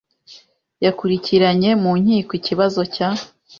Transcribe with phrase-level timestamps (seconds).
[0.83, 3.09] yakurikiranye mu nkiko ikibazo cya